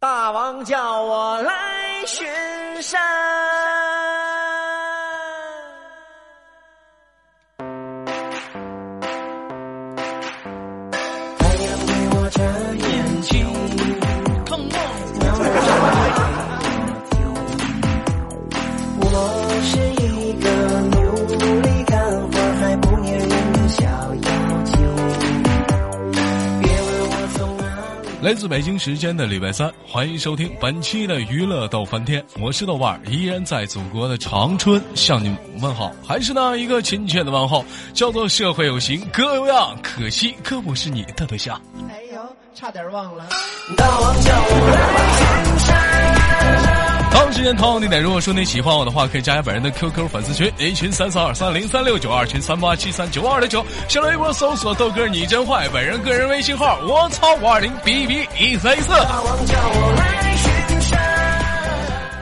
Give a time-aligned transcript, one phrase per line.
[0.00, 2.26] 大王叫我来巡
[2.80, 2.98] 山。
[11.38, 12.42] 太阳对我眨
[12.78, 13.46] 眼睛，
[28.22, 41.58] 来自北京时间的礼拜三，欢迎收听本期的娱乐逗翻天，我是豆瓣儿，依然在祖国的长春向你们问好，还是那一个亲切的问候，叫做社会有型哥有样，可惜哥不是你的对象。
[41.88, 42.20] 哎呦，
[42.54, 43.26] 差点忘了。
[43.74, 45.69] 大王叫我来巡山。
[47.12, 58.92] 当时间同样地点，如果说你喜欢我的话，可以加下本人的 QQ 粉丝群，A 群三三二三零三六九，二群三八七三九二六九，新浪微博搜索豆哥你真坏，本人个人微信号我操五二零 B B 一三一四。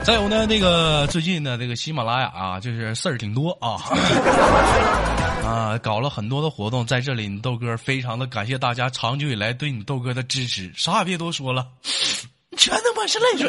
[0.02, 3.76] 再有呢，那个最近呢，这个喜马拉雅啊，就是事儿挺多啊，
[5.45, 11.66] 啊，搞了很多的活动，在这里，你豆哥非常的感谢大家长久以来对你豆哥的支持，啥也别多说了，
[12.59, 13.48] 全他妈是泪水。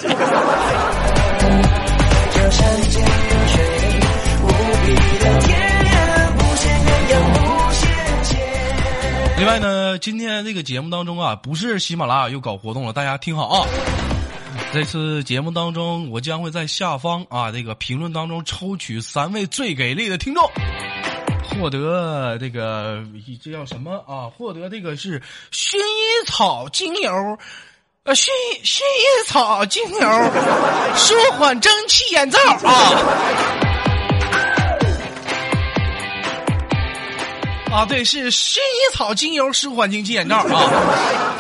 [9.36, 13.68] 另外呢，今天这个节目当中啊，不是喜马拉雅又搞活动了，大家听好啊。
[14.72, 20.48] 这次节目当中，我将会在下方啊这个评论当中抽取三位最给力的听众，
[21.50, 23.04] 获得这个
[23.42, 24.30] 这叫什么啊？
[24.38, 25.20] 获得这个是
[25.52, 27.12] 薰衣草精油，
[28.06, 30.00] 呃，薰衣薰衣草精油
[30.96, 32.72] 舒缓蒸汽眼罩啊。
[37.72, 41.36] 啊，对，是薰衣草精油舒缓蒸汽眼罩啊。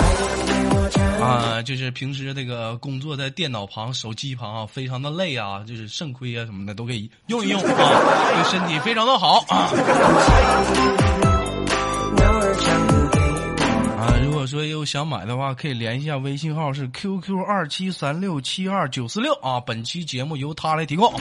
[1.21, 7.67] 啊，就是平时这个工作在电脑旁、手机旁啊，非常的累啊，就是肾亏啊什么的都可以用一用啊，
[8.33, 9.69] 对身体非常的好啊。
[14.23, 19.59] 如果说有想买的话，可以联系一下微信号是 QQ 二七三六七二九四六啊。
[19.59, 21.11] 本期节目由他来提供。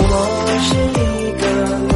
[0.00, 1.46] 我是一个
[1.78, 1.92] 努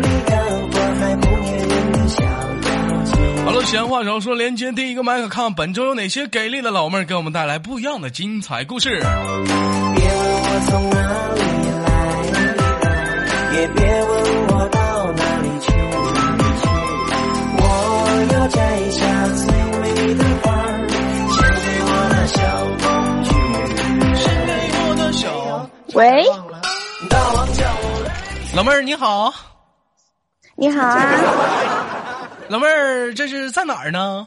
[0.00, 0.38] 力干
[0.70, 3.44] 活还不粘人的小妖精。
[3.44, 9.00] 好了，闲话少说，连接第一个麦克，看看本周有哪些给力的老妹儿给我们带来不一样的精彩故事。
[9.00, 9.10] 别问
[9.44, 10.98] 我从哪
[11.34, 11.40] 里
[11.84, 14.49] 来，也别问
[18.50, 19.46] 摘下最
[19.80, 20.88] 美的花儿，
[21.36, 22.38] 献给我的小
[22.82, 22.86] 公
[23.24, 23.30] 举。
[24.16, 25.24] 献给我的小
[25.94, 26.26] 喂。
[28.54, 29.32] 老妹儿你好，
[30.56, 30.98] 你好啊，
[32.50, 34.26] 老妹儿这是在哪儿呢？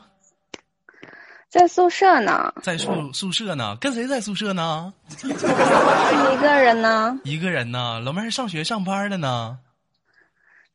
[1.49, 4.91] 在宿舍呢，在宿宿舍呢，跟谁在宿舍呢？
[5.21, 7.19] 一个人呢？
[7.25, 7.99] 一个人呢。
[7.99, 9.59] 老妹儿上学上班的呢？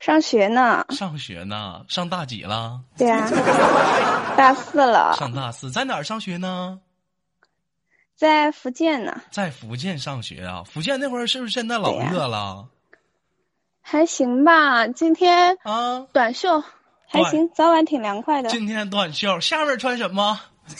[0.00, 0.84] 上学呢？
[0.90, 1.84] 上学呢？
[1.88, 2.80] 上大几了？
[2.96, 3.28] 对啊，
[4.36, 6.80] 大四了，上大四，在哪儿上学呢？
[8.16, 10.62] 在福建呢，在福建上学啊。
[10.64, 12.66] 福建那会儿是不是现在老热了
[13.80, 14.86] 还行吧。
[14.88, 16.06] 今天啊？
[16.12, 16.62] 短袖
[17.08, 18.50] 还行，早晚挺凉快的。
[18.50, 20.40] 今天短袖，下面穿什么？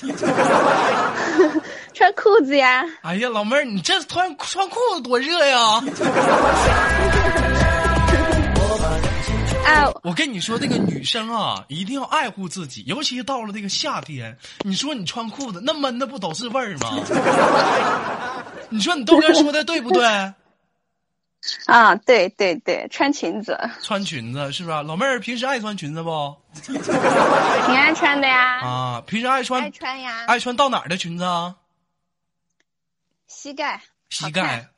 [1.94, 5.80] 穿裤子呀，哎呀，老妹儿，你这穿穿裤子多热呀！
[9.68, 14.38] 哎，我跟你说，这个女生啊，一定要爱护自己，尤其到了这个夏天。
[14.60, 16.90] 你说你穿裤子，那闷的不都是味儿吗？
[18.70, 20.04] 你说你豆哥说的对不对？
[21.66, 24.82] 啊，对对对，穿裙子穿裙子是不是？
[24.82, 26.34] 老妹儿平时爱穿裙子不？
[26.64, 26.74] 挺
[27.76, 31.54] 爱穿的呀，啊，平时爱穿爱穿呀，爱穿到哪儿的裙子啊？
[33.28, 34.68] 膝盖膝盖。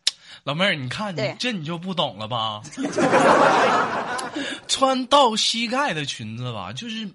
[0.44, 2.62] 老妹儿，你看你这你就不懂了吧？
[4.68, 7.08] 穿到膝盖的裙子吧，就是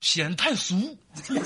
[0.00, 0.96] 显得太俗。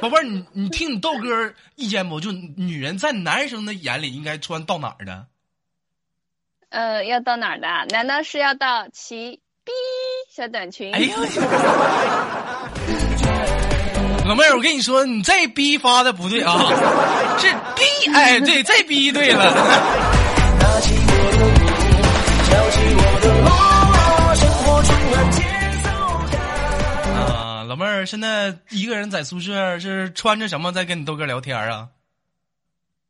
[0.00, 2.20] 宝贝儿，你你听你豆哥意见不？
[2.20, 5.26] 就女人在男生的眼里应该穿到哪儿的？
[6.68, 7.66] 呃，要到哪儿的？
[7.90, 9.72] 难道是要到齐 B
[10.34, 10.92] 小短裙？
[10.92, 11.16] 哎呦，
[14.26, 16.58] 老妹儿，我跟你说，你这逼发的不对啊，
[17.38, 19.54] 是逼，哎，对，这逼对了。
[27.76, 31.90] 老妹儿，现在一个人在宿舍是穿着什么在跟你豆哥聊天啊？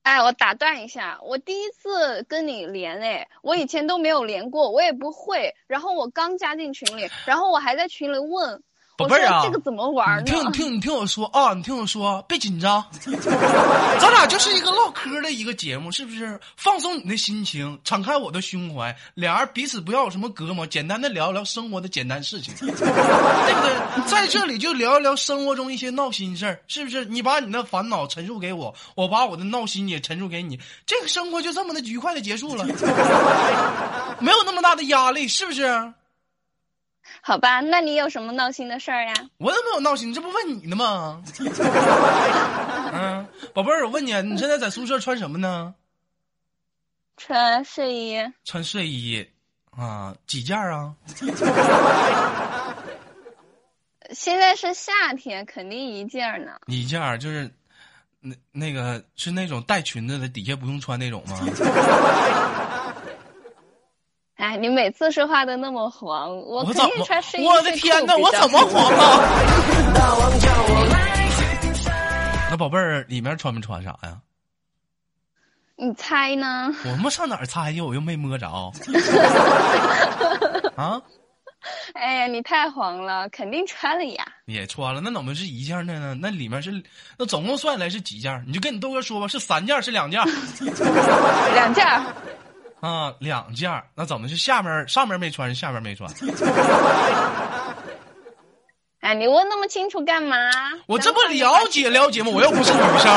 [0.02, 5.54] 哎，我打断一下，我第一次跟你连哎，我以前都没有连过，我也不会。
[5.68, 8.60] 然后我刚加进群里，然后我还在群里问，
[8.96, 10.22] 宝贝儿啊，这个怎么玩呢？
[10.24, 12.82] 你听你听你听我说啊，你听我说，别紧张，
[14.00, 16.40] 咱俩就是一个唠嗑的一个节目，是不是？
[16.56, 24.06] 放松你的心情，敞开我的胸怀，俩人彼此不要有什么隔膜，简单的聊一聊生活的简单事情， 对不对？
[24.06, 27.04] 在这里就聊一聊生活中一些闹心事儿，是不是？
[27.04, 32.64] 你把你的烦恼陈述给我，我把我的闹心也陈述给你，这个生活就这么的愉快的结束了，
[34.20, 35.92] 没有那么大的压力，是不是？
[37.26, 39.12] 好吧，那你有什么闹心的事儿呀？
[39.38, 41.20] 我又没有闹心，这不问你呢吗？
[42.94, 45.74] 嗯，宝贝儿，我问你，你现在在宿舍穿什么呢？
[47.16, 49.26] 穿睡衣，穿睡衣
[49.76, 50.14] 啊？
[50.28, 50.94] 几件儿啊？
[54.12, 56.52] 现在是夏天，肯定一件儿呢。
[56.66, 57.50] 一件儿就是
[58.20, 61.40] 那那个是那种带裙子的，底下不用穿那种吗？
[64.36, 67.40] 哎，你每次说话都那么黄，我肯我怎么定穿睡？
[67.40, 67.46] 衣。
[67.46, 68.98] 我的天哪，我怎么黄了？
[69.96, 70.30] 了？
[72.50, 74.18] 那宝贝儿里面穿没穿啥呀？
[75.76, 76.70] 你猜呢？
[76.84, 77.80] 我们上哪儿猜去？
[77.80, 78.46] 我又没摸着。
[80.76, 81.00] 啊，
[81.94, 84.26] 哎呀，你太黄了，肯定穿了呀。
[84.44, 86.14] 也穿了，那怎么是一件的呢？
[86.20, 86.82] 那里面是
[87.18, 88.44] 那总共算下来是几件？
[88.46, 90.22] 你就跟你豆哥说吧，是三件是两件？
[91.54, 92.02] 两件儿。
[92.86, 96.08] 啊，两件儿，那怎么是下面上面没穿，下面没穿？
[99.00, 100.36] 哎，你问那么清楚干嘛？
[100.86, 102.30] 我这不了解了解吗？
[102.32, 103.10] 我又不是女生。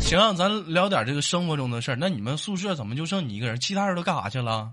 [0.00, 1.96] 行，咱聊点这个生活中的事儿。
[2.00, 3.60] 那你们宿舍怎么就剩你一个人？
[3.60, 4.72] 其他人都干啥去了？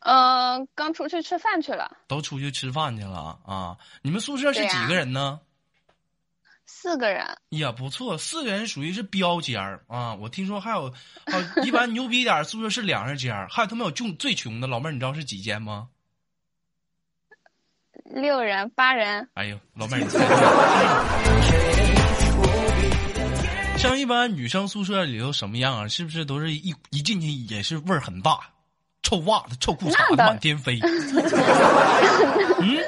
[0.00, 1.98] 呃，刚出去吃饭去了。
[2.08, 3.76] 都出去吃饭去了啊？
[4.00, 5.40] 你们宿舍是几个人呢？
[6.82, 10.14] 四个人，也，不错，四个人属于是标间儿啊。
[10.14, 10.86] 我听说还有，
[11.26, 14.66] 啊，一般牛逼点儿宿舍是两人间儿，还有他们有穷最穷的。
[14.66, 15.88] 老妹儿，你知道是几间吗？
[18.06, 19.28] 六人，八人。
[19.34, 20.06] 哎呦，老妹儿。
[23.76, 25.86] 像一般女生宿舍里头什么样啊？
[25.86, 28.40] 是不是都是一一进去也是味儿很大，
[29.02, 30.80] 臭袜子、臭裤衩子满天飞？
[32.62, 32.78] 嗯，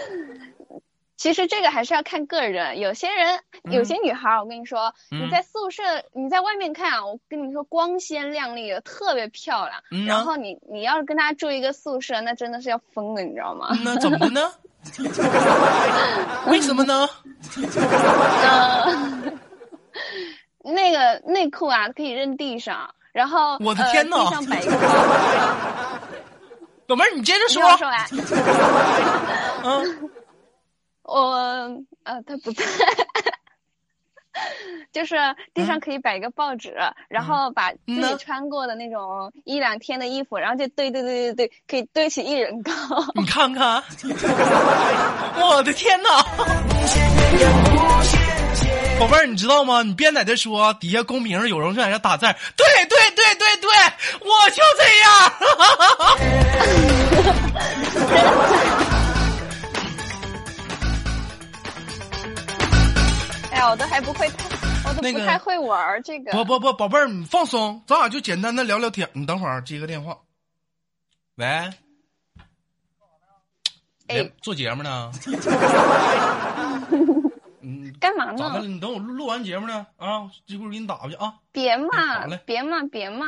[1.22, 3.38] 其实这个还是要看个人，有些人，
[3.70, 5.80] 有些女孩儿，我跟你说，嗯你在宿舍，
[6.14, 9.80] 你在外面看啊，我跟你说光鲜亮丽的，特别漂亮。
[9.92, 13.68] 嗯然后你你要是跟她住一个宿舍，那真的是要疯了，你知道吗？
[13.84, 14.52] 那怎么的呢？
[16.50, 17.08] 为什么呢？
[17.54, 19.38] 嗯，
[20.74, 26.18] 那个内裤啊，可以扔地上，然后我的天呐呃、地上摆一个报纸，
[26.88, 28.04] 老妹儿，你接着说说完。
[29.64, 30.10] 嗯，
[31.20, 32.64] 我呃，他不在，
[34.92, 35.16] 就是
[35.52, 36.74] 地上可以摆一个报纸，
[37.08, 42.72] 然后把自己穿过的那种一两天的衣服，然后就堆堆堆堆堆，可以堆起一人高。
[43.14, 43.82] 你看看，
[45.40, 46.24] 我的天哪！
[48.98, 49.82] 宝贝儿，你知道吗？
[49.82, 52.24] 你别在这说，底下公屏上有人在那打字，
[52.56, 53.68] 对对对对对，
[54.20, 54.84] 我就这
[58.88, 58.92] 样。
[63.62, 64.48] 呀，我都还不会太，
[64.88, 66.32] 我都不太会玩儿这个。
[66.32, 69.08] 不不不，宝贝儿，你放松，咱俩就简单的聊聊天。
[69.12, 70.18] 你等会儿接个电话。
[71.36, 71.70] 喂，哎
[74.08, 75.12] 哎，做节目呢？
[77.64, 78.62] 嗯，干嘛咋的了？
[78.62, 78.66] 呢？
[78.66, 79.86] 你等我录录完节目呢？
[79.96, 81.32] 啊，一会儿给你打过去啊。
[81.52, 83.26] 别骂别嘛，别嘛！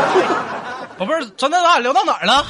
[0.96, 2.46] 宝贝儿，咱咱俩聊到哪儿了？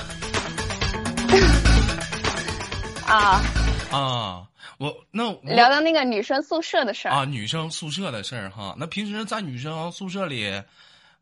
[3.08, 3.40] 啊，
[3.90, 4.46] 啊，
[4.82, 7.14] 我那我聊到那个女生宿舍的事儿。
[7.14, 8.74] 啊，女生宿舍的事儿哈。
[8.76, 10.60] 那平时在女生宿舍里，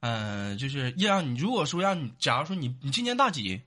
[0.01, 3.61] 嗯、就是让你如果说让你，假如说你你今年大几？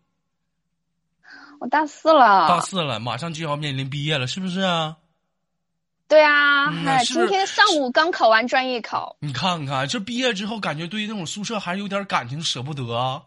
[1.60, 2.48] 我大四了。
[2.48, 4.98] 大四了，马上就要面临毕业了，是不是啊？
[6.08, 6.74] 对啊，
[7.06, 9.16] 今天上午刚考完专业考。
[9.20, 13.22] 你看看，这毕业之后，感觉对于那种宿舍还是有点感情，舍不得啊。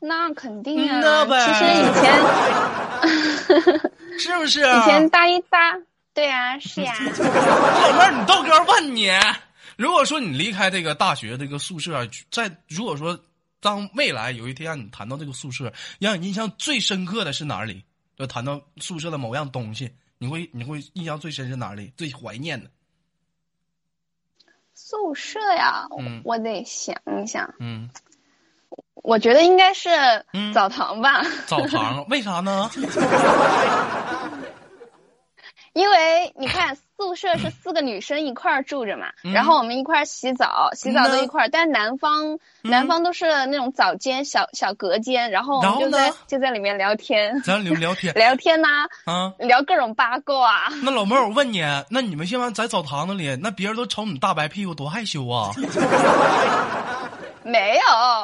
[0.00, 4.78] 那肯定啊，嗯那呗其实以前 是不是啊？
[4.78, 5.76] 以前大一大，
[6.12, 9.10] 对啊，是呀、 老妹儿，你豆哥问你，
[9.76, 13.18] 如果说你离开这个大学这个宿舍，在如果说
[13.60, 17.84] 当未来有一天让你谈到这个宿舍，让你印象最深刻的是哪里？
[18.16, 21.92] 就谈到宿舍的某样东西，你会你会印象最深是哪里？
[21.96, 22.70] 最怀念的？
[24.72, 27.88] 宿舍呀，嗯我得想一想，嗯，
[28.94, 29.90] 我觉得应该是
[30.32, 32.70] 嗯澡堂吧，澡堂，为啥呢？
[35.74, 48.68] 因为你看宿舍是四个女生一块儿住着嘛，嗯然后我们一块儿洗澡，洗澡都嗯一块儿，但南方、南方都是那种澡间小小隔间，然后就在就在里面聊天，咱你们聊天聊天呐、
[49.04, 49.32] 啊。
[49.40, 50.68] 聊各种八卦。
[50.84, 51.60] 那老妹儿，我问你，
[51.90, 55.50] 那你们现在在澡堂子里，那别人都瞅你大白屁股，多害羞啊！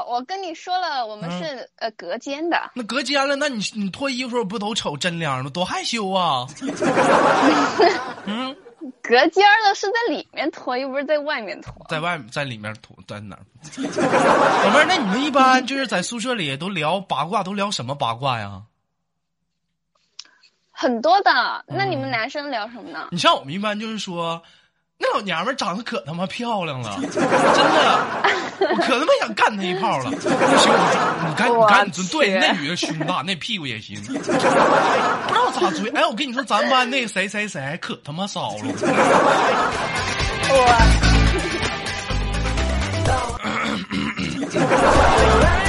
[0.07, 2.71] 我跟你说了，我们嗯是、呃隔间的。
[2.75, 5.51] 那隔间了，那你你脱衣服时候不都瞅真凉吗？
[5.51, 6.47] 多害羞啊！
[8.27, 8.57] 嗯，
[9.03, 11.75] 隔间儿的是在里面脱，又不是在外面脱。
[11.89, 13.45] 在外面，在里面脱，在哪儿？
[14.65, 18.63] 老妹儿，那你们一般就是在宿舍里都聊八卦，都聊什么八卦呀？
[20.73, 23.09] 很多的，那你嗯们男生聊什么呢？
[23.11, 24.43] 你像我们一般就是说，
[25.03, 27.29] 那老娘们长得可他妈漂亮了，真的，
[28.61, 30.11] 我可他妈想干她一炮了。
[30.11, 30.71] 不行，
[31.27, 35.89] 你赶紧赶紧对，那女的胸大，那屁股也行，不知道咋追。
[35.95, 38.65] 哎，我跟你说，咱班那谁谁谁可他妈骚了。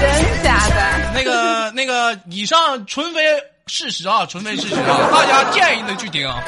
[0.01, 0.75] 真假的？
[1.15, 3.21] 那个那个，以上纯非
[3.67, 6.43] 事实啊，纯非事实啊，大家建议的去听啊。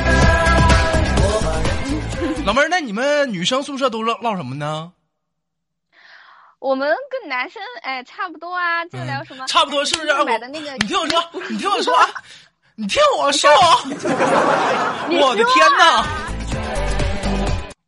[2.46, 4.92] 老妹儿，那你们女生宿舍都唠唠什么呢？
[6.60, 9.46] 我们跟男生哎差不多啊，就聊什么？
[9.46, 10.08] 嗯差不多是不是？
[10.26, 12.06] 买的那个你听我说，你听我说，啊
[12.76, 16.06] 你听我说，我的天哪！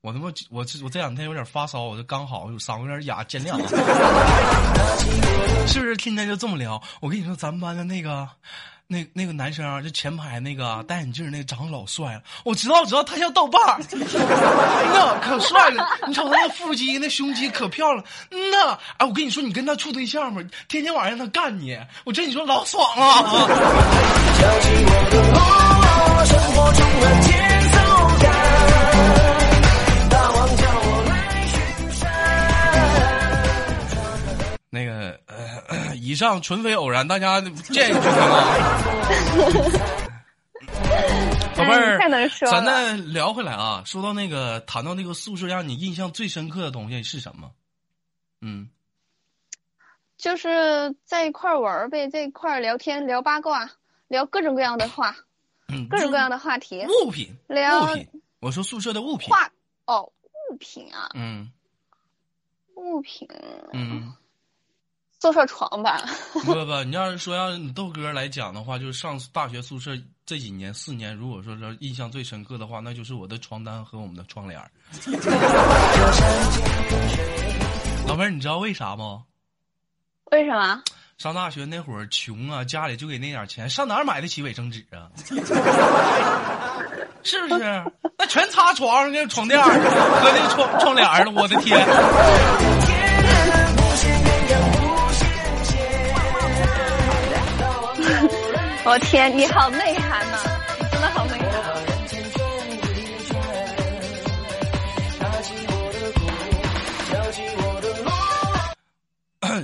[0.01, 3.67] 我他妈，我这我这两天有点发烧，我这刚好，有嗓子有点哑，见谅啊。
[5.67, 6.81] 是不是天天就这么聊？
[7.01, 8.29] 我跟你说，咱们班的那个。
[8.87, 12.21] 那那个男生，就前排那个戴眼镜那个，长得老帅了。
[12.43, 15.87] 我知道，知道，他叫豆瓣儿，那可帅了。
[16.07, 18.05] 你瞅他那腹肌、那胸肌可漂亮。
[18.29, 23.47] 嗯呐，哎，我跟你说，你跟他处对象吧，天天晚上让他干你，我这你说老爽啊！
[34.75, 38.43] 那个呃，以上纯非偶然，大家建议去听啊。
[41.55, 41.97] 宝贝儿
[42.41, 47.49] 咱再聊回来啊，说到那个，谈到那个宿舍，让你印象最深刻的东西是什么？
[48.41, 48.69] 嗯，
[50.17, 53.71] 就是在一块儿玩儿呗，在一块儿聊天，聊八卦，
[54.09, 55.15] 聊各种各样的话，
[55.69, 58.05] 嗯 各种各样的话题，物品，聊物品，
[58.41, 59.29] 我说宿舍的物品。
[59.29, 59.49] 话
[59.85, 60.11] 哦，
[60.51, 61.49] 物品啊，嗯
[62.75, 63.25] 物品，
[63.71, 64.13] 嗯，
[65.25, 74.61] 宿舍床吧， 不不不，你要是说要是你豆哥来讲的话，就是上大学宿舍这几年四年，如果说是印象最深刻的话，那就是我的床单和我们的窗帘。
[78.07, 79.23] 老妹儿，你知道为啥吗？
[80.31, 80.79] 为什么？
[81.17, 85.09] 上大学那会儿穷啊，家里就给那点钱，上哪儿买得起卫生纸啊？
[87.23, 87.83] 是不是？
[88.19, 91.83] 那全擦床上那床垫儿和那窗窗帘儿了，我的天！
[98.87, 100.37] 我天，你好内涵呐、
[100.79, 101.45] 你真的好内涵。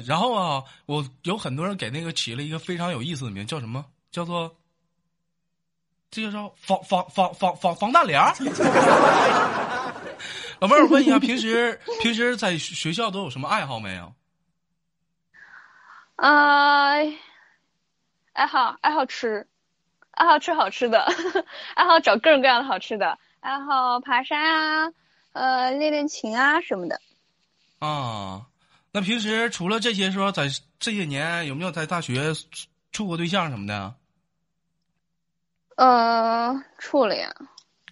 [0.07, 3.85] 然后啊，我有很多人给那个起了一个非常有意思的名，叫什么？
[4.11, 4.55] 叫做
[6.09, 8.33] 这个叫防防防防防防弹帘儿。
[10.59, 14.11] 老妹儿，我问一下，平时平时在学校都有什么爱好没有？
[16.15, 17.03] 呃，
[18.33, 19.47] 爱好爱好吃，
[20.11, 21.05] 爱好吃好吃的，
[21.75, 24.93] 爱好找各种各样的好吃的，爱好爬山啊，
[25.33, 26.99] 呃，练练琴啊什么的。
[27.79, 28.47] 啊，
[28.91, 30.47] 那平时除了这些，说在
[30.79, 33.95] 这些年有没有在大学处处过对象什么的？
[35.77, 37.33] 呃，处了呀，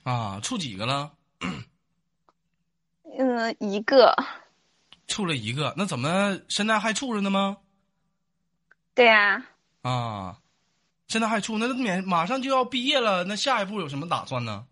[0.04, 1.12] 啊，处几个了？
[3.18, 4.16] 嗯，一个，
[5.08, 7.58] 处了一个，那怎么现在还处着呢吗？
[8.94, 9.46] 对呀、啊，
[11.08, 14.66] 现在还处，那免马上就要毕业了，那下一步有什么打算呢？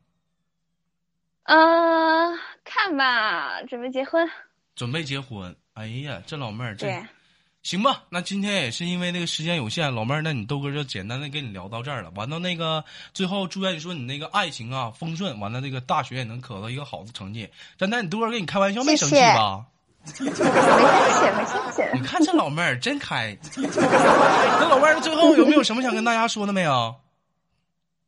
[1.44, 2.32] 呃，
[2.64, 4.30] 看吧，准备结婚。
[4.76, 5.56] 准备结婚。
[5.74, 7.06] 哎呀，这老妹儿，这对，
[7.64, 8.04] 行吧？
[8.10, 12.12] 那今天也是因为那个时间有限，老妹儿，那你豆哥就简单的跟你聊到这儿了。
[12.16, 12.84] 完了，那个
[13.14, 17.50] 最后祝愿你说你那个爱情啊丰顺，完了那个大学也能考到一个好的成绩。
[17.78, 19.66] 真的，你豆哥跟你开玩笑，没生气谢谢吧？
[20.20, 21.84] 没关系，没关系。
[21.94, 23.38] 你看这老妹儿真开。
[23.58, 26.96] 那老妹儿最后有没有什么想跟大家说的没有？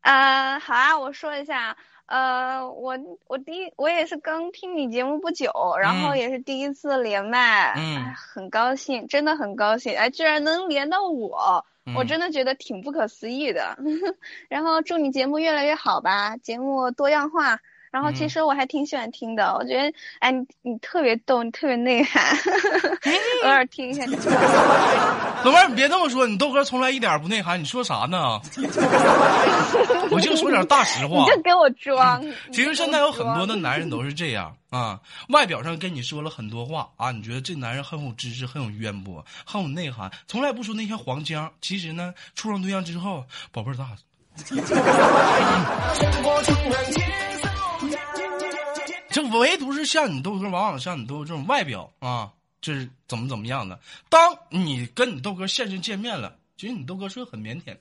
[0.01, 1.75] 啊、好啊，我说一下，
[2.06, 11.65] 呃，我我第一我也是刚听你节目不久，然后嗯也是第一次连麦，嗯哎很高兴，真的很高兴，哎，居然能连到我，
[11.96, 13.77] 我嗯真的觉得挺不可思议的。
[14.48, 17.60] 然后祝你节目越来越好吧，节目多样化，
[17.91, 22.24] 然后嗯其实我还挺喜欢听的，我觉得哎你你特别逗，你特别内涵，
[23.43, 24.05] 偶尔听一下。
[25.43, 28.39] 老妹儿，你别这么说，你豆哥从来一点不内涵，你说啥呢？
[30.12, 31.25] 我就说点大实话你。
[31.36, 32.22] 就给我装。
[32.22, 41.50] 你其实现在有很多的男人都是这样啊，外表上跟你说了很多话啊，你觉得这男人很有知识、很有渊博、很有内涵，从来不说那些黄腔。
[41.62, 43.88] 其实呢，处上对象之后，宝贝儿大。
[49.12, 52.30] 这唯独是像你豆哥，往往像你豆哥这种外表啊，
[52.62, 53.78] 就是怎么怎么样的。
[54.10, 57.80] 当你跟你豆哥现身见面了，其实你豆哥是个很腼腆的。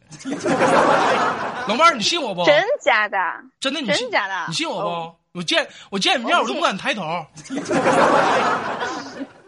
[1.69, 2.45] 老妹儿，你信我不？
[2.45, 3.17] 真假的？
[3.61, 4.89] 真的，你信真假的你信我不？
[4.89, 7.25] 哦我见我见你面，我都不敢抬头。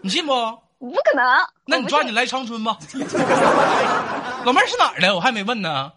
[0.02, 0.32] 你信不？
[0.78, 1.26] 不可能。
[1.64, 2.78] 那你抓紧来长春吧。
[4.44, 5.14] 老妹儿是哪儿的？
[5.14, 5.90] 我还没问呢。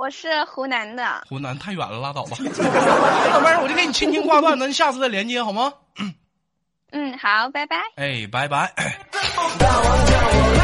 [0.00, 1.22] 我是湖南的。
[1.28, 2.34] 湖南太远了，拉倒吧。
[2.40, 5.74] 哎老妹儿，我就给你轻轻挂断，咱下次再连接好吗？
[6.92, 7.76] 嗯，好，拜拜。
[7.96, 8.72] 哎，拜拜。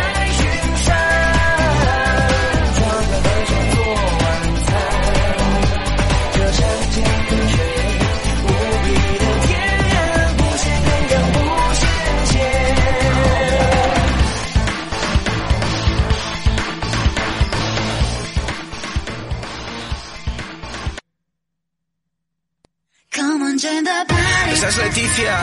[24.52, 25.38] Esa es Leticia.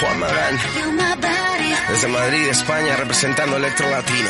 [0.00, 0.58] Juan Magán.
[1.88, 4.28] Desde Madrid, España, representando Electro Latino.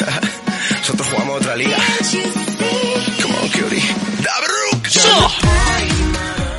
[0.78, 1.76] Nosotros jugamos otra liga.
[3.22, 3.82] Come on, cutie.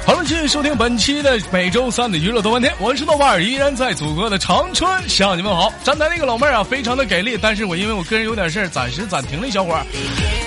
[0.09, 5.71] 好了，继续收听本期的每周三的娱乐多半天，我是豆瓣儿，依然在祖国的长春向你们好。
[5.83, 9.51] 站台那个老妹儿啊，非常的给力，但是我因为我个人有点事儿，暂时暂停了。
[9.51, 9.85] 小伙儿，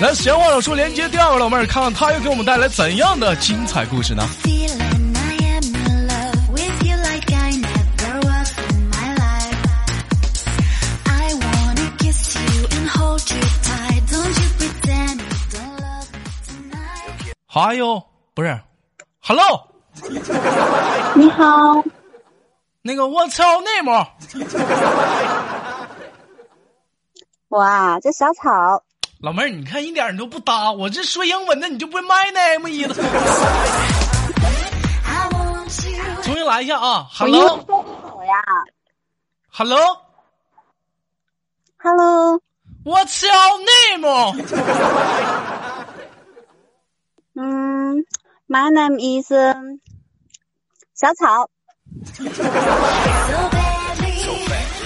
[0.01, 4.27] 来闲话少说，连接第二个老妹儿，看看她又给我们带来怎样的精彩故事呢？
[17.45, 18.59] 好有、哎、不是
[19.25, 19.67] ，Hello，
[21.15, 21.81] 你好，
[22.81, 24.05] 那个我操内蒙，
[27.49, 28.83] 哇，这小草，
[29.21, 33.01] 老妹儿，你看一点儿你都不搭，我这说英文的你就不会 my name 意思。
[35.05, 36.03] I want you.
[36.23, 38.33] 重新来一下啊我英文，Hello，Hello，说不好呀。
[41.77, 42.41] Hello，
[42.83, 43.27] 我操
[43.59, 44.35] 内蒙。
[47.35, 47.72] 嗯
[48.53, 49.31] ，My name is
[50.93, 51.49] 小草。
[52.13, 52.23] So
[53.49, 54.13] badly.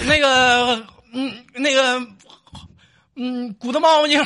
[0.08, 2.08] 那个，嗯，那个，
[3.18, 4.24] 嗯，鼓捣猫呢？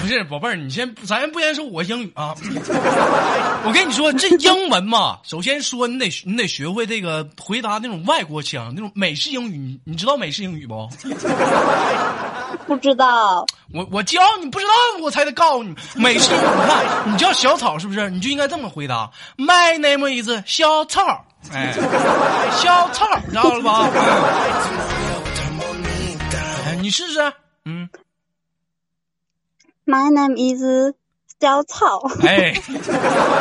[0.00, 2.34] 不是，宝贝儿，你先，咱先不先说我英语啊。
[3.64, 9.56] 我跟你说，这英文嘛，首先说你得你得学会这个回答那种外国腔，那种美式英语。
[9.56, 10.88] 你你知道美式英语不？
[12.66, 16.44] 不知道，我我教你不知道，我才得告诉你美式英语。
[16.44, 18.10] 你看，你叫小草是不是？
[18.10, 21.24] 你就应该这么回答：My name is 小草。
[21.52, 21.72] 哎，
[22.56, 23.88] 小草，知道了吧？
[26.66, 27.32] 哎，你试试。
[27.64, 27.88] 嗯
[29.84, 30.94] ，My name is
[31.40, 32.00] 小草。
[32.24, 32.54] 哎，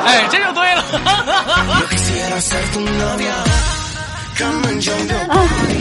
[0.05, 0.83] 哎，这就对了。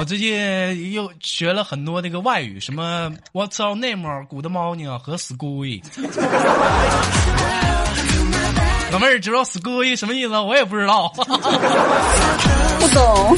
[0.00, 5.82] 我最近又学了很多那个外语，什么 What's your name、Good morning 和 School。
[8.90, 10.40] 老妹儿知道 School 什么意思？
[10.40, 11.10] 我也不知道。
[11.10, 13.36] 不懂。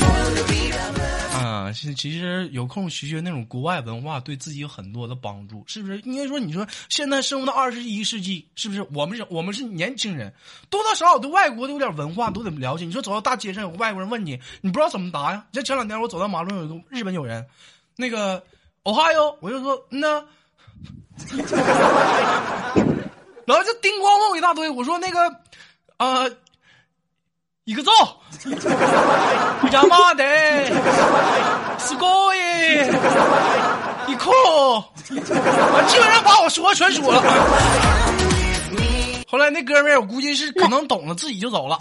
[1.72, 5.98] 啊，其其实有空学学那种国外文化，对自己有很多的帮助，是不是？
[6.00, 8.86] 应该说，你说现在生活到二十一世纪，是不是？
[8.92, 10.32] 我们是，我们是年轻人，
[10.68, 12.84] 多多少少对外国都有点文化，都得了解。
[12.84, 15.46] 你说走到大街上，有个外国人问你，你不知道怎么答呀？
[15.50, 17.46] 你像前两天我走到马路上，有个日本友人，
[17.96, 18.44] 那个
[18.82, 20.24] 哦哈哟，我就说嗯呐，
[23.46, 25.28] 然后就叮咣问我一大堆，我说那个
[25.96, 26.28] 啊、
[27.65, 27.91] 一个灶。
[29.71, 30.23] 亚麻的，
[31.77, 32.87] すごい，
[34.07, 34.31] 一酷，
[35.87, 37.21] 基本上把我说的全说了。
[39.32, 41.78] 后来那哥们儿，我估计是可能懂了，自己就走了。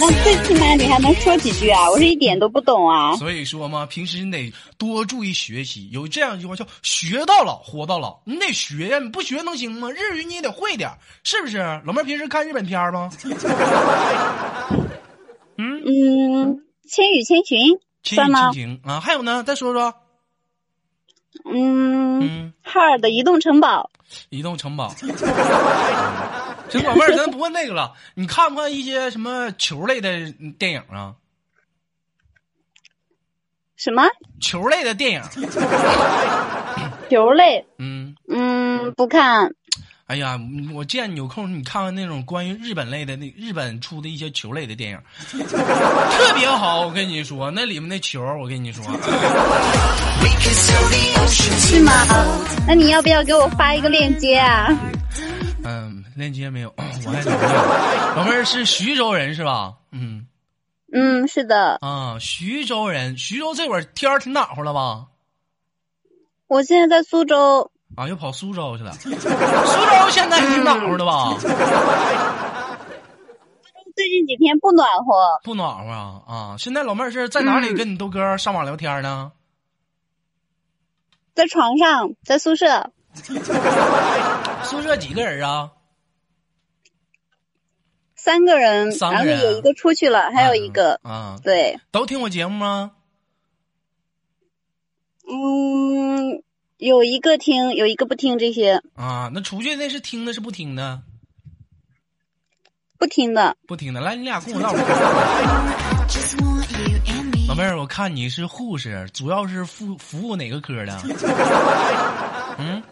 [0.00, 1.90] 那最起码你还能说几句啊？
[1.90, 3.16] 我是一点都不懂啊。
[3.16, 5.90] 所以说嘛，平时你得多注意学习。
[5.90, 9.90] 有这样一句话叫“学到老，活到老”，你得学呀，你不学能行吗？
[9.90, 11.58] 日语你也得会点儿是不是？
[11.84, 13.10] 老妹儿平时看日本片儿吗？
[15.56, 17.58] 嗯嗯，千与千寻
[18.04, 18.62] 千算吗与千？
[18.62, 19.92] 寻啊，还有呢，再说说。
[21.52, 23.90] 嗯，嗯，哈尔的移动城堡，
[24.30, 24.88] 移动城堡。
[26.68, 27.94] 行，宝贝儿，咱不问那个了。
[28.14, 31.14] 你看不看一些什么球类的电影啊？
[33.76, 34.02] 什么
[34.40, 35.22] 球类的电影，
[37.08, 37.64] 球类？
[37.78, 39.54] 嗯，嗯，不看。
[40.08, 40.40] 哎呀，
[40.72, 46.80] 我见你有空你看看那种关于日本类的那日本出的一些球类的电影，特别好。
[46.80, 48.82] 我跟你说，那里面那球，我跟你说，
[51.28, 51.92] 是吗？
[52.66, 54.68] 那你要不要给我发一个链接啊？
[55.64, 58.16] 嗯，链接没有，我还找不到。
[58.16, 59.74] 老妹儿是徐州人是吧？
[59.92, 60.26] 嗯
[60.90, 65.08] 嗯，是的，啊，徐州人，徐州这会儿天儿挺暖和了吧？
[66.46, 67.70] 我现在在苏州。
[67.96, 68.92] 啊，又跑苏州去了。
[68.92, 69.16] 苏州
[70.10, 71.36] 现在挺暖和的吧？
[73.96, 76.56] 最近几天不暖和，不暖和啊啊！
[76.56, 79.32] 现在老妹儿是在哪里跟你豆哥上网聊天呢？
[81.34, 82.92] 在床上，在宿舍，
[84.62, 85.72] 宿舍几个人啊？
[88.14, 92.92] 三个人，三个人然后有一个出去了，还有一个，啊，对，都听我节目吗？
[95.28, 96.42] 嗯，
[96.78, 101.02] 有一个听，有一个不听这些，啊，那出去那是听的，是不听的？
[102.98, 103.56] 不听的。
[103.66, 104.84] 不听的，来，你俩跟我唠会儿。
[107.48, 110.96] 老妹儿，我看你是护士，主要是服服务哪个科的？
[112.58, 112.82] 嗯，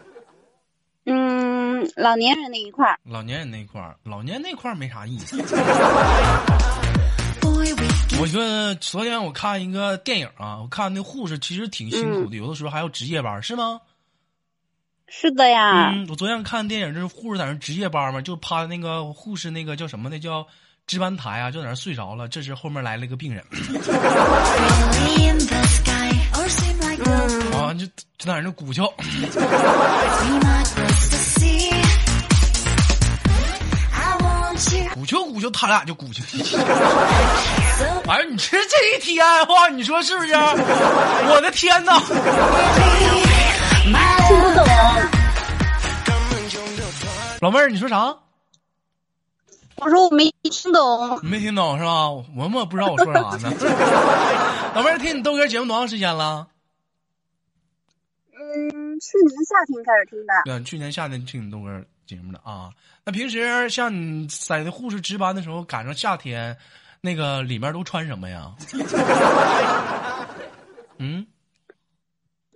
[1.05, 5.37] 嗯，老年人那一块儿，老年人那块儿，老年那块儿没啥意思。
[8.19, 13.81] 我觉得昨天我看一个电影啊，我看那护士其实挺辛苦的，有的时候还要值夜班，是吗？
[15.09, 20.47] 是的呀，嗯，我昨天看电影，就是护士在那值夜班嘛，就趴在那个护士那个叫什么那叫
[20.87, 22.27] 值班台啊，就在那睡着了。
[22.27, 23.45] 这时后面来了一个病人
[27.53, 27.87] 啊，就
[28.19, 28.93] 就在那鼓捣，
[34.95, 36.13] 鼓秋鼓秋，他俩就鼓捣。
[38.11, 40.33] 哎呀，你这这一天话，你说是不是？
[40.35, 41.99] 我的天哪！
[44.27, 44.65] 听不懂。
[47.41, 48.17] 老妹儿，你说啥？
[49.77, 52.09] 我说我没听懂，你没听懂是吧？
[52.09, 53.53] 我我也不知道我说啥呢。
[54.75, 56.47] 老妹儿，听你豆哥节目多长时间了？
[58.33, 62.71] 嗯，去年夏天开始听的，对，去年夏天听你豆哥节目的啊。
[63.05, 66.57] 那平时像你在那护士值班的时候，赶上夏天，
[67.01, 68.55] 那个里面都穿什么呀？
[70.99, 71.27] 嗯，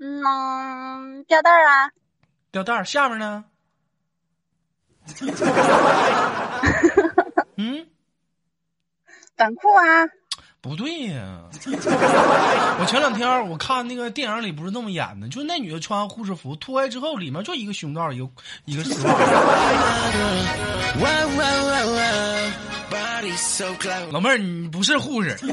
[0.00, 1.90] 嗯，吊带儿啊，
[2.50, 3.44] 吊带儿下面呢？
[7.56, 7.86] 嗯，
[9.36, 10.06] 短裤啊，
[10.62, 11.40] 不对呀、
[12.78, 18.28] 我前两天我看那个电影里不是那么演的，就那女的穿护士服脱下来之后，里面就一个胸罩，一个
[18.66, 18.82] 一个.
[24.10, 25.50] 老妹儿，你不是护士，你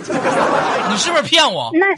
[0.98, 1.70] 是不是骗我？
[1.74, 1.96] 那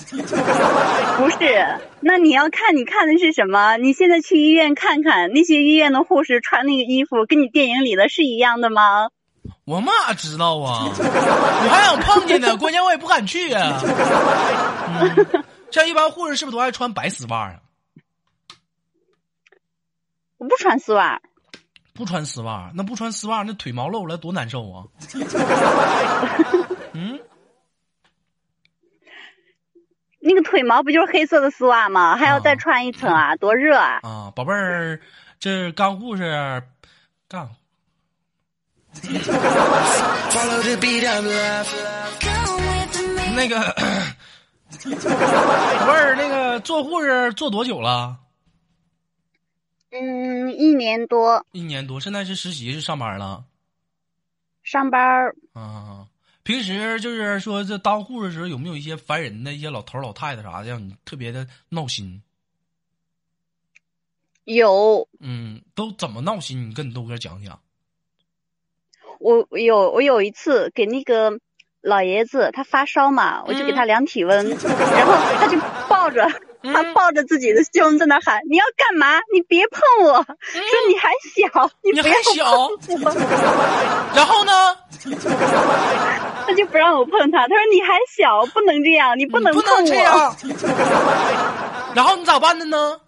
[1.17, 3.77] 不是，那你要看你看的是什么？
[3.77, 9.09] 你现在去医院看看，那些医院的护士穿那个衣服，跟你电影里的是一样的吗？
[9.65, 15.43] 我妈知道啊， 我还想碰见呢，关键我也不敢去啊、嗯。
[15.71, 17.59] 像一般护士是不是都爱穿白丝袜啊？
[20.37, 21.19] 我不穿丝袜，
[21.93, 24.85] 不穿丝袜，那不穿丝袜，那腿毛露了多难受啊！
[26.93, 27.19] 嗯，
[30.19, 32.15] 那个腿毛不就是黑色的丝袜吗？
[32.17, 33.99] 还要再穿一层啊，多热啊！
[34.01, 34.99] 啊，宝贝儿，
[35.39, 36.63] 这干护士
[37.27, 37.49] 干
[43.35, 43.59] 那个
[44.79, 48.19] 宝贝儿，那个做护士做多久了？
[49.91, 53.45] 嗯，一年多一年多，现在是实习是上班了
[54.63, 56.07] 上班，啊。
[56.43, 62.23] 平时就是说，这当护士的时候有没有一些烦人的一些老头老太太啥的，让你特别的闹心？
[64.45, 66.69] 有嗯，都怎么闹心？
[66.69, 67.59] 你跟你豆哥讲讲。
[69.19, 71.33] 我我有我有一次给那个
[71.81, 76.27] 老爷子他发烧嘛，我就给他量体温，然后他就抱着
[76.63, 79.19] 他抱着自己的胸在那喊：“你要干嘛？
[79.33, 82.45] 你别碰我！”说你还小，你你不要还小
[82.85, 83.11] 碰我。
[84.15, 84.51] 然后呢？
[86.45, 90.35] 他就不让我碰他，他说你还小，不能这样，你不能碰我。
[91.95, 92.99] 然后你咋办的呢？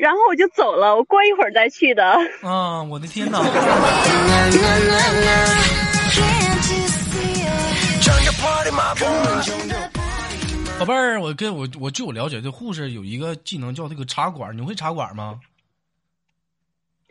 [0.00, 2.02] 然后我就走了，我过一会儿再去的。
[2.42, 3.52] 啊，我的天哪！Can't
[6.72, 8.00] you see it?
[8.00, 8.94] Join the party, my
[10.78, 15.38] 宝贝儿，我跟我我据我了解，这护士有一个技能叫这个插管，你会插管吗？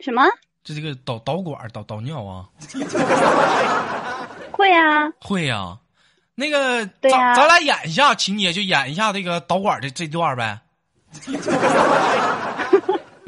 [0.00, 0.24] 什么？
[0.64, 2.46] 这这个导导管导导尿 啊？
[4.50, 5.78] 会啊，会呀、
[6.34, 10.58] 那个对呀咱咱俩演一下情节，就演一下这个导管的这段呗。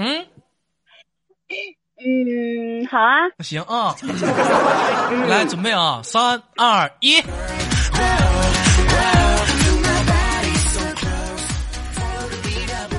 [0.02, 0.26] 嗯，
[2.02, 3.94] 嗯，好啊，那行啊，
[5.28, 7.22] 来准备啊，三二一。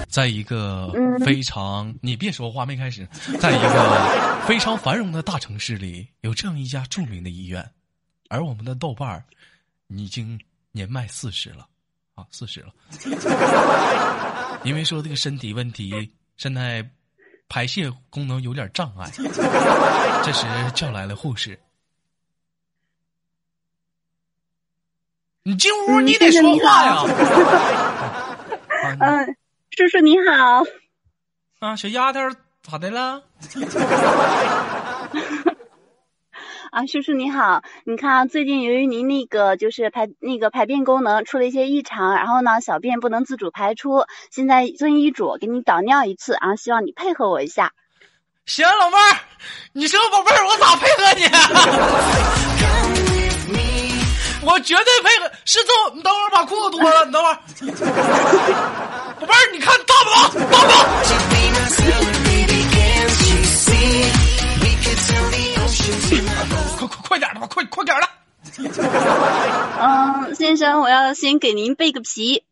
[0.08, 0.90] 在一个
[1.26, 3.06] 非常，你别说话，没开始。
[3.38, 7.70] 在一个 非常繁荣的大城市里，有这样一家著名的医院，
[8.30, 9.26] 而我们的豆瓣儿
[9.88, 10.40] 已经
[10.72, 11.68] 年迈四十了，
[12.16, 12.72] 啊，四十了。
[14.64, 16.10] 因为说这个身体问题，
[16.44, 16.86] 现在
[17.48, 19.10] 排泄功能有点障碍，
[20.26, 21.58] 这时叫来了护士。
[25.44, 26.96] 你进屋嗯你得说话呀！
[29.00, 29.38] 啊嗯，
[29.72, 30.64] 叔叔你好，
[31.60, 32.20] 啊，小丫头
[32.62, 33.24] 咋的了？
[36.74, 47.74] 啊，叔叔你好，你看啊最近由于您那个就是排那个排便功能出了一些异常，然后呢小便不能自主排出，现在遵医嘱给你导尿一次，然后希望你配合我一下。
[48.48, 49.20] 行，老妹儿，
[49.74, 51.26] 你说宝贝儿，我咋配合你？
[54.50, 55.32] 我绝对配合。
[55.46, 57.38] 是这，你等会儿把裤子脱了，你等会儿。
[70.64, 72.46] 生，我要先给您备个皮，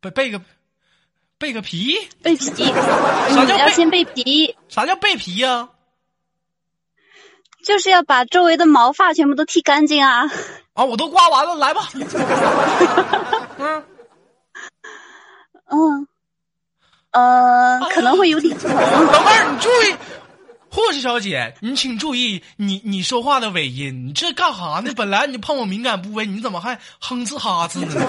[0.00, 0.40] 备备个
[1.36, 5.68] 备个皮，备皮， 嗯，啥叫要先备皮，啥叫备皮呀、
[7.62, 10.30] 就是要把周围的毛发全部都剃干净啊。
[10.72, 10.84] 啊？
[10.86, 11.90] 我都刮完了，来吧。
[13.58, 13.84] 嗯，
[15.66, 16.08] 嗯，
[17.10, 18.74] 呃，可能会有点疼。
[18.74, 18.80] 老
[19.24, 19.94] 妹儿，你注意，
[20.70, 24.92] 护士小姐，你请注意你你说话的尾音，你这干哈呢？
[24.96, 27.94] 本来你碰我敏感部位，你怎么还哼哧哈哧呢？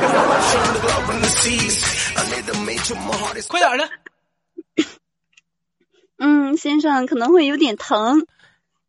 [3.47, 3.89] 快点儿的，
[6.19, 8.27] 嗯，先生可能会有点疼，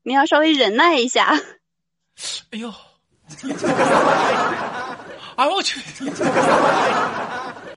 [0.03, 1.41] 你要稍微忍耐一下。
[2.51, 2.73] 哎呦，
[5.37, 5.81] 哎我去，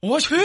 [0.06, 0.36] 我去，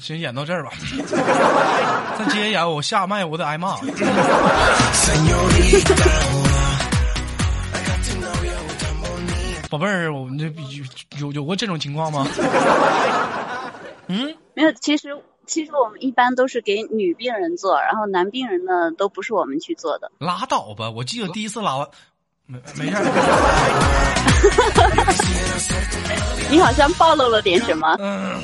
[0.00, 0.70] 先演到这儿吧。
[2.18, 3.76] 再接演，我下麦，我得挨骂。
[9.70, 10.84] 宝贝儿，我们这有
[11.20, 12.26] 有有过这种情况吗？
[14.08, 15.14] 嗯，没有，其实
[15.46, 20.10] 其实我们一般都是给女病人做，然后男病人呢都不是我们去做的。
[20.18, 20.90] 拉倒吧！
[20.90, 21.86] 我记得第一次拉完，
[22.46, 23.04] 没没事儿。
[26.50, 27.94] 你好像暴露了点什么？
[28.00, 28.40] 嗯，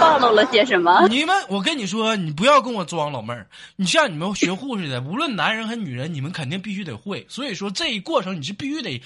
[0.00, 1.06] 暴露了些什么？
[1.06, 3.46] 你们，我跟你说，你不要跟我装老妹儿。
[3.76, 7.24] 你像你们学护士的，无论男人和女人，你们肯定必须得会。
[7.28, 9.00] 所以说，这一过程你是必须得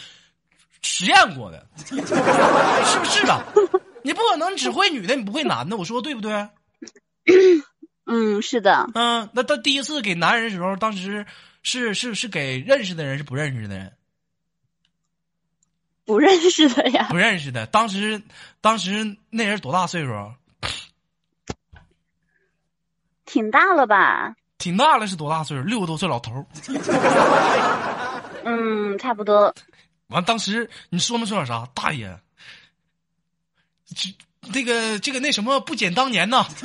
[0.84, 3.42] 实验过的，是不是啊？
[4.02, 6.48] 你不可能只会女的，你不会男的，我说对不对？
[8.06, 11.24] 嗯，是的，嗯，那他第一次给男人的时候，当时
[11.62, 13.92] 是是是给认识的人，是不认识的人？
[16.04, 17.06] 不认识的呀。
[17.08, 17.64] 不认识的。
[17.64, 18.20] 当时
[18.60, 20.34] 当时那人多大岁数啊？
[23.24, 24.36] 挺大了吧？
[24.58, 25.64] 挺大了，是多大岁数？
[25.64, 26.46] 六十多岁老头。
[28.44, 29.54] 嗯，差不多。
[30.08, 31.66] 完，当时你说没说点啥？
[31.74, 32.18] 大爷，
[33.94, 34.14] 这
[34.52, 36.46] 这个这个那什么不减当年呐！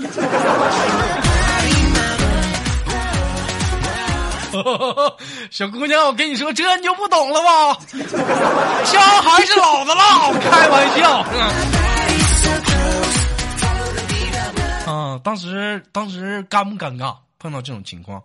[5.51, 7.75] 小姑娘，我跟你说，这你就不懂了吧？
[8.83, 11.23] 枪还是老的辣，开玩笑。
[14.91, 17.15] 啊，当时当时尴不尴尬？
[17.37, 18.21] 碰到这种情况，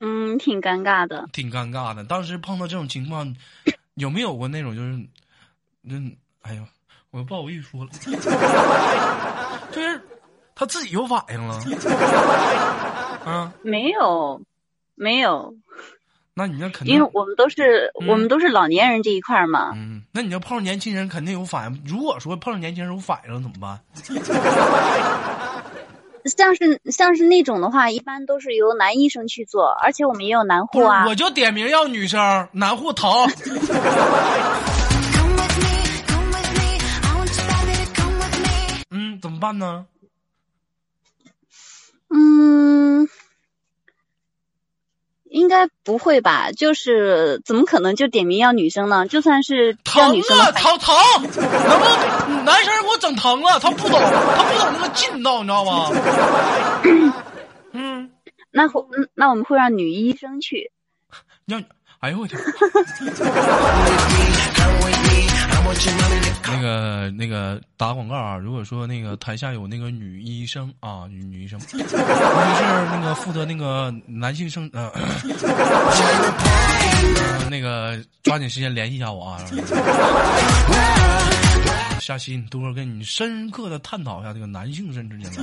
[0.00, 1.28] 嗯，挺尴尬的。
[1.32, 2.02] 挺尴尬的。
[2.04, 3.34] 当时碰到这种情况，
[3.94, 5.06] 有没有过那种就是，
[5.84, 6.62] 嗯，哎呦，
[7.10, 7.90] 我不好意思说了，
[9.72, 10.00] 就是
[10.54, 11.54] 他自己有反应了，
[13.24, 14.40] 啊，没有，
[14.94, 15.54] 没有，
[16.34, 19.72] 那你那肯定因为我们都是、嗯我们都是老年人这一块儿嘛。
[19.74, 21.82] 嗯，那你要碰上年轻人，肯定有反应。
[21.86, 23.78] 如果说碰上年轻人有反应了，怎么办？
[26.24, 31.06] 像是像是那种的话，一般都是由男医生去做，而且我们也有男，护啊。
[31.06, 33.10] 我就点名要女生，男护疼。
[33.10, 33.28] Come
[35.36, 35.68] with me,
[36.06, 36.78] come with me.
[37.02, 38.84] I want you bad, baby, come with me.
[38.90, 39.86] 嗯，怎么办呢？
[42.12, 43.08] 嗯，
[45.30, 46.50] 应该不会吧？
[46.52, 49.06] 就是怎么可能就点名要女生呢？
[49.06, 50.94] 就算是要疼啊，疼疼！
[51.22, 51.30] 能
[51.78, 51.84] 不
[52.34, 53.58] 能男生给我整疼了？
[53.60, 55.90] 他不懂，他不懂那个劲道，你知道吗？
[57.72, 58.10] 嗯，
[58.50, 60.72] 那会嗯那我们会让女医生去。
[61.46, 61.62] 让，
[62.00, 62.40] 哎呦我天！
[66.44, 68.36] 那个那个打广告啊！
[68.36, 75.00] 如果说那个台下有那个女医生啊，女女医生，尤其是那个负责那个男性生呃，呃
[77.50, 79.38] 那个抓紧时间联系一下我啊！
[82.00, 85.42] 下期多多跟你深刻的探讨一下这个男性生殖间的。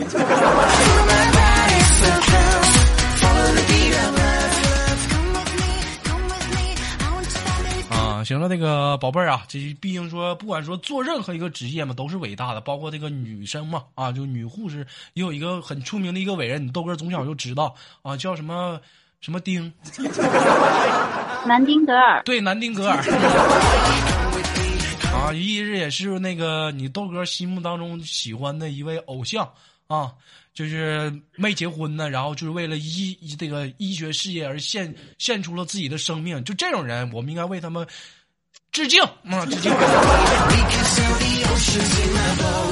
[8.24, 18.80] 行了，那个宝贝儿啊，这毕竟说，不管说做任何一个职业嘛，都是伟大的，包括这个女生嘛，啊，就女护士也有一个很出名的一个伟人，你豆哥从小就知道啊，叫什么
[19.22, 19.72] 什么丁，
[21.46, 22.98] 南丁格尔，对，南丁格尔。
[25.14, 29.50] 啊，一日也是那个你豆哥心目当中喜欢的一位偶像
[29.88, 30.14] 啊，
[30.58, 37.86] 就是没结婚呢，然后就是为了医这个医学事业而献献出了自己的生命，就这种人，我们应该为他们
[38.72, 39.72] 致敬啊，致敬。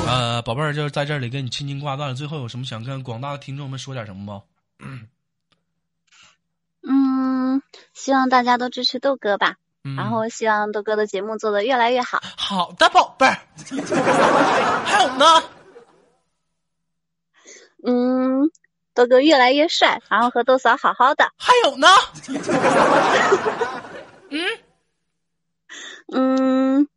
[0.08, 4.42] 呃，宝贝儿，就是在这里跟你轻轻挂断了，最后有什么想跟广大的听众们说点什么吗？
[6.88, 7.62] 嗯，
[7.94, 9.58] 希望大家都支持豆哥吧。
[9.84, 12.20] 嗯，然后希望豆哥的节目做得越来越好。
[12.36, 13.38] 好的，宝贝儿。
[14.86, 15.26] 还有呢？
[17.86, 18.50] 嗯，
[18.94, 21.30] 豆哥越来越帅，然后和豆嫂好好的。
[21.38, 21.88] 还有呢？
[24.32, 24.44] 嗯
[26.14, 26.88] 嗯，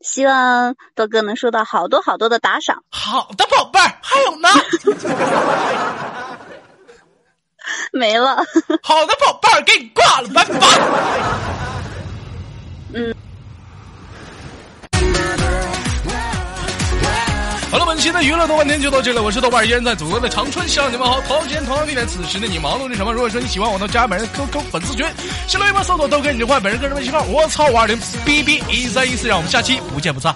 [0.00, 2.82] 希望豆哥能收到好多好多的打赏。
[2.90, 3.98] 好的，宝贝儿。
[4.02, 4.48] 还有呢？
[7.92, 8.36] 没了，
[8.82, 10.58] 好的，宝贝儿，给你挂了，拜拜。
[17.70, 21.20] 好了，本期的娱乐豆瓣天就到这里，我是豆瓣，依然在祖国的长春向你们好。
[21.20, 23.12] 同样时间，同样地点，此时的你忙碌着什么？
[23.12, 25.04] 如果说你喜欢我能，加本人 QQ 粉丝群，
[25.46, 30.34] 新浪微博搜索豆哥你就换本人个人微信号，我操五二零 B B 一三一四，让我们下期不见不散。